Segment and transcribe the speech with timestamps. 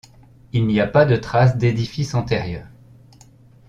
[0.51, 2.65] Il n'y a pas de trace d'édifice antérieur.